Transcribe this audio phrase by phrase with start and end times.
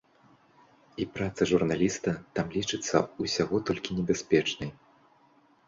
[1.03, 2.09] І праца журналіста
[2.39, 2.95] там лічыцца
[3.27, 4.77] ўсяго толькі небяспечнай.